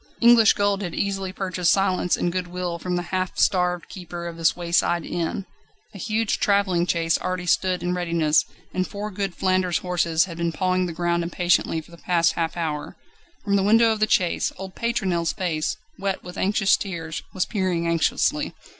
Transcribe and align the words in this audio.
English 0.19 0.53
gold 0.53 0.81
had 0.81 0.95
easily 0.95 1.31
purchased 1.31 1.71
silence 1.71 2.17
and 2.17 2.31
good 2.31 2.47
will 2.47 2.79
from 2.79 2.95
the 2.95 3.03
half 3.13 3.37
starved 3.37 3.87
keeper 3.87 4.25
of 4.25 4.35
this 4.35 4.55
wayside 4.55 5.05
inn. 5.05 5.45
A 5.93 5.99
huge 5.99 6.39
travelling 6.39 6.87
chaise 6.87 7.19
already 7.19 7.45
stood 7.45 7.83
in 7.83 7.93
readiness, 7.93 8.43
and 8.73 8.87
four 8.87 9.11
good 9.11 9.35
Flanders 9.35 9.77
horses 9.77 10.25
had 10.25 10.37
been 10.37 10.51
pawing 10.53 10.87
the 10.87 10.91
ground 10.91 11.21
impatiently 11.21 11.81
for 11.81 11.91
the 11.91 11.97
past 11.99 12.33
half 12.33 12.57
hour. 12.57 12.97
From 13.43 13.55
the 13.55 13.61
window 13.61 13.91
of 13.91 13.99
the 13.99 14.09
chaise 14.09 14.51
old 14.57 14.73
Pétronelle's 14.73 15.33
face, 15.33 15.77
wet 15.99 16.23
with 16.23 16.35
anxious 16.35 16.75
tears, 16.77 17.21
was 17.31 17.45
peering 17.45 17.87
anxiously. 17.87 18.55